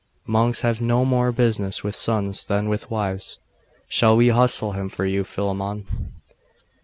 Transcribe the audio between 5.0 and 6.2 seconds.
you, Philammon?